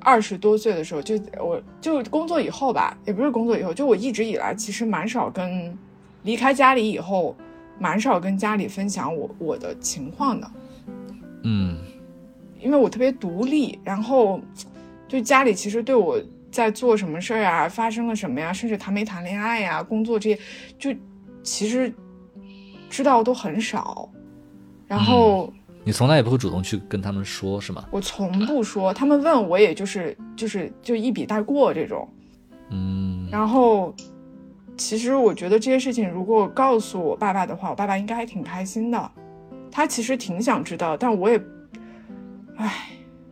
[0.00, 5.76] 二十多岁的时候，就我就工作以后吧，也不是工作以后，就我一直以来其实蛮少跟
[6.22, 7.36] 离开家里以后，
[7.78, 10.50] 蛮少跟家里分享我我的情况的，
[11.44, 11.76] 嗯。
[12.62, 14.38] 因为我特别独立，然后
[15.08, 20.38] 就家里其实对我在做什么事儿啊，发生了什么呀，甚至谈没谈恋爱呀，工作这些，
[20.78, 20.94] 就
[21.42, 21.90] 其实
[22.90, 24.08] 知道都很少，
[24.86, 25.50] 然后。
[25.82, 27.84] 你从来也不会主动去跟他们说，是吗？
[27.90, 32.08] 我从不说，他们问我也就是就是就一笔带过这种。
[32.68, 33.94] 嗯然后，
[34.76, 39.10] 其实我觉得这些事情如果告诉我爸爸的话，我爸爸应该还挺开心的。
[39.70, 41.40] 他其实挺想知道，但我也，
[42.56, 42.90] 唉，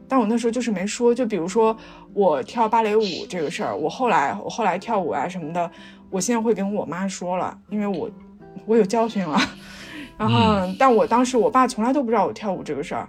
[0.09, 1.15] 但我那时候就是没说。
[1.15, 1.77] 就比如说
[2.15, 5.71] 我跳芭蕾舞这个事儿，我后来我后来跳舞啊什么的，
[6.11, 8.11] 我现在会跟我妈说了，因为我
[8.65, 9.39] 我有教训了。
[10.19, 13.09] 然后，但我当时我爸从来都不知道我跳舞这个事儿，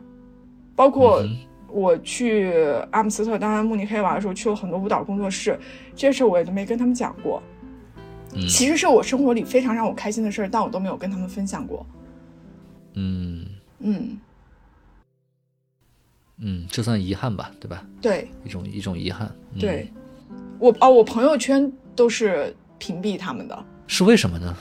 [0.75, 1.35] 包括嗯
[1.67, 2.53] 我去
[2.91, 5.59] 阿姆斯特丹、慕尼黑玩的时候，去了很多舞蹈工作室，
[5.95, 7.41] 这些事儿我也都没跟他们讲过。
[8.35, 11.83] 嗯其实是我生活里非常让我开心的事儿，但我都没有跟他们分享过。
[12.93, 13.45] 嗯
[13.79, 14.17] 嗯，
[16.37, 17.83] 嗯，这算遗憾吧，对吧？
[17.99, 19.27] 对一种一种遗憾。
[19.53, 19.91] 嗯、对，，
[20.59, 24.55] 我哦，我朋友圈都是屏蔽他们的，是为什么呢？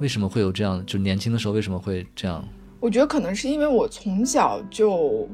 [0.00, 0.84] 为什么会有这样？
[0.84, 2.44] 就年轻的时候为什么会这样？
[2.80, 5.26] 我觉得可能是因为我从小就，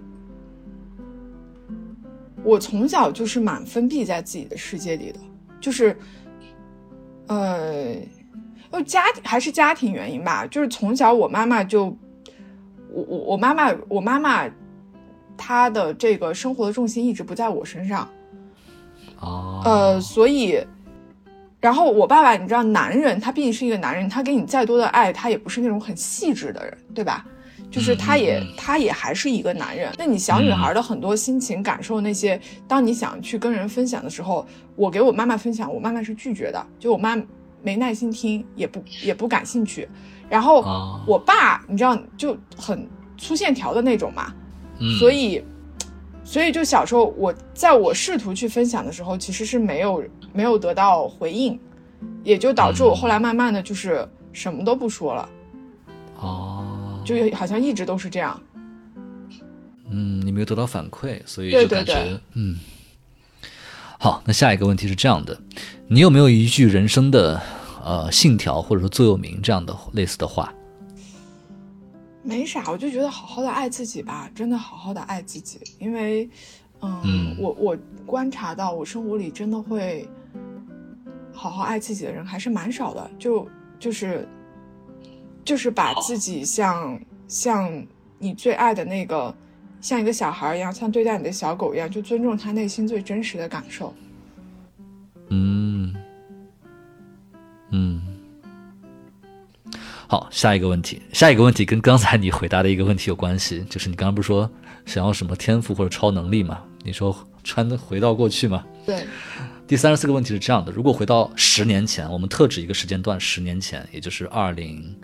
[2.44, 5.18] 我从小就是蛮封闭在自己的世界里的，
[5.60, 5.96] 就是，
[7.26, 7.96] 呃，
[8.70, 11.86] 就家还是家庭原因吧，就是从小我妈妈就，
[12.92, 14.48] 我我我妈妈我妈妈，
[15.36, 18.08] 她的这个生活的重心一直不在我身上，
[19.18, 20.64] 哦，呃，所以，
[21.60, 27.24] 然后我爸爸，你知道，男人他毕竟是一个男人，他给你再多的爱，他也不是那种很细致的人，对吧？
[27.70, 29.92] 就是他也、他也还是一个男人。
[29.96, 34.44] 那你小女孩的很多心情感受，那些当你想去跟人分享的时候，
[34.74, 37.16] 我给我妈妈分享，我妈妈是拒绝的，就我妈
[37.62, 39.88] 没耐心听，也不也不感兴趣。
[40.28, 42.88] 然后哦我爸，你知道，就很
[43.18, 44.32] 粗线条的那种嘛，
[44.80, 45.44] 嗯所以，
[46.24, 50.02] 所以就小时候我在我试图去分享的时候，其实是没有
[50.32, 51.58] 没有得到回应，
[52.22, 55.28] 也就导致我后来慢慢的就是什么都不说了，
[56.20, 58.40] 哦，就好像一直都是这样。
[59.90, 62.58] 嗯，你没有得到反馈，所以就感觉嗯。
[63.98, 65.38] 好，那下一个问题是这样的，
[65.86, 67.38] 你有没有一句人生的
[67.84, 70.50] 呃信条或者说座右铭这样的类似的话？
[72.22, 76.28] 没啥，我就觉得好好的爱自己吧，真的好好的爱自己，因为，
[76.80, 77.76] 嗯，嗯我我
[78.06, 80.08] 观察到我生活里真的会
[81.32, 84.28] 好好爱自己的人还是蛮少的，就就是
[85.44, 87.86] 就是把自己像像
[88.18, 89.34] 你最爱的那个，
[89.80, 93.94] 像一个小孩一样，像对待你的小狗一样，就尊重他内心最真实的感受。
[95.28, 95.94] 嗯
[97.70, 98.02] 嗯。
[100.08, 104.50] 好，下一个问题，下一个问题跟刚才你回答的一个问题有关系，就是你刚刚不是说
[104.84, 106.62] 想要什么天赋或者超能力吗？
[106.82, 108.64] 你说穿回到过去吗？
[108.84, 109.06] 对，
[109.70, 114.98] 第三十四个问题是这样的：如果回到十年前，我们特指一个时间段，十年前，也就是二零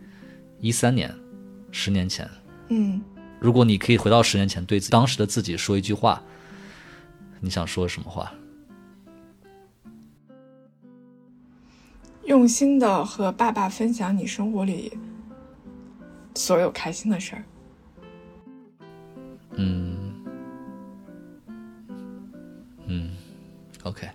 [0.59, 1.15] 一三年，
[1.71, 2.29] 十年前，
[2.71, 3.01] 嗯，
[3.39, 6.21] 如果你可以回到十年前，对当时的自己说一句话，
[7.39, 8.35] 你想说什么话？
[12.25, 14.99] 用心的和爸爸分享你生活里
[16.35, 17.45] 所有开心的事儿。
[19.53, 20.13] 嗯
[22.89, 23.17] 嗯
[23.85, 24.09] ，OK。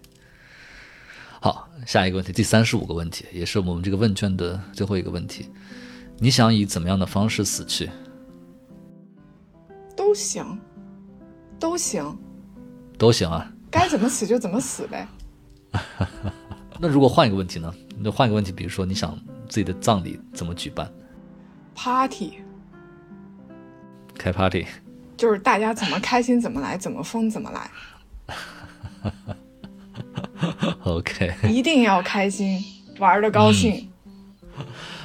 [1.82, 5.50] 好，下一个问题，第三十五个问题，也是我们这个问卷的最后一个问题。
[6.20, 7.90] 你想以怎么样的方式死去？
[9.96, 10.60] 都行，
[11.60, 12.18] 都行，
[12.98, 13.52] 都行啊。
[13.72, 15.08] 该怎么死就怎么死呗。
[16.80, 17.74] 那如果换一个问题呢？
[17.98, 19.18] 那换一个问题，比如说你想
[19.48, 20.92] 自己的葬礼怎么举办
[21.76, 22.34] ？Party
[24.18, 24.66] 开 party？
[25.18, 27.72] 就是大家怎么开心怎么来，怎么疯怎么来，
[30.84, 32.64] OK 一定要开心，
[33.00, 33.88] 玩的高兴。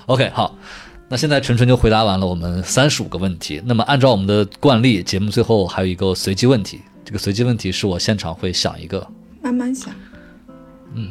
[0.07, 0.57] OK，好，
[1.09, 3.61] 那现在纯纯就回答完了我们三十五个问题。
[3.65, 6.81] 那么按照我们的惯例，节目最后还有一个随机问题。
[7.05, 9.07] 这个随机问题是我现场会想一个，
[9.41, 9.95] 慢慢想，
[10.95, 11.11] 嗯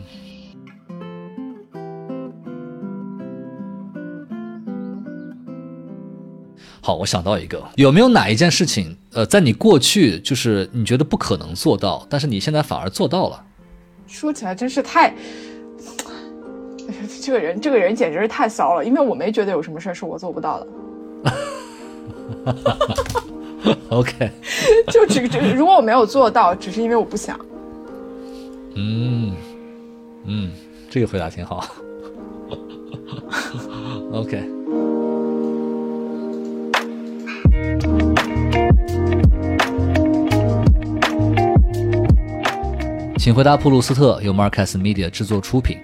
[6.82, 13.42] 好，我想到一个，有没有哪一件事情，呃，在你过去就是你觉得不可能做到，但是你现在反而做到了？
[14.08, 15.14] 说起来真是太，
[17.22, 20.68] 这个人这个人简直是太骚了，因为我没觉得有什么事儿是我做不到的。
[23.90, 24.30] OK，
[24.92, 27.40] 就只只如果我没有做到，只是因为我不想。
[28.76, 29.34] 嗯
[30.26, 30.52] 嗯，
[30.90, 31.66] 这个回答挺好。
[34.12, 34.44] OK。
[43.26, 45.80] 请回答普鲁斯特由 Marcus Media 制作出品。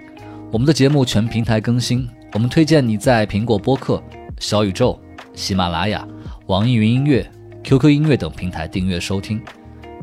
[0.52, 4.00] 我们的节目全平台更新，我们推荐你在苹果播客、
[4.38, 5.02] 小宇宙、
[5.34, 6.08] 喜马拉雅、
[6.46, 7.28] 网易云音乐、
[7.64, 9.42] QQ 音乐等平台订阅收听。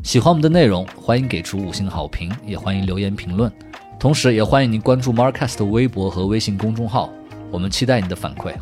[0.03, 3.49] 喜欢我们的内容，欢迎给出五星好评，也欢迎留言评论。
[3.97, 7.09] 同时，也欢迎您关注 Marcast 的微博和微信公众号，
[7.49, 8.53] 我们期待你的反馈。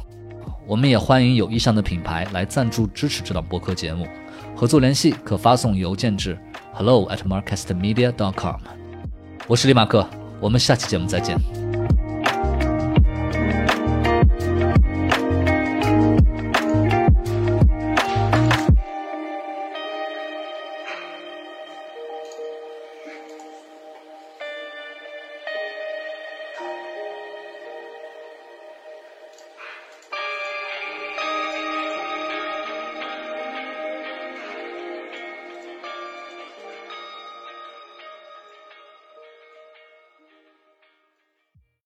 [0.67, 4.05] 我们也欢迎有意向的品牌来赞助支持这档播客节目，
[4.55, 6.37] 合作联系可发送邮件至
[6.77, 8.59] hello at Markestmedia.com，。
[9.47, 10.07] 我是李马克，
[10.39, 11.35] 我们下期节目再见。